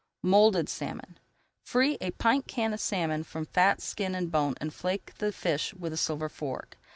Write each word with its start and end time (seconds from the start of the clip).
MOULDED 0.23 0.67
SALMON 0.67 1.19
Free 1.61 1.99
a 2.01 2.09
pint 2.09 2.47
can 2.47 2.73
of 2.73 2.79
salmon 2.79 3.23
from 3.23 3.45
fat, 3.45 3.81
skin, 3.83 4.15
and 4.15 4.31
bone 4.31 4.55
and 4.59 4.73
flake 4.73 5.13
the 5.19 5.31
fish 5.31 5.75
with 5.75 5.93
a 5.93 5.95
silver 5.97 6.27
fork. 6.27 6.79